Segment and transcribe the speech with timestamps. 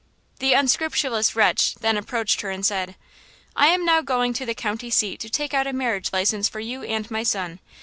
[0.39, 2.95] The unscrupulous wretch then approached her and said:
[3.55, 6.59] "I am now going to the county seat to take out a marriage license for
[6.59, 7.59] you and my son.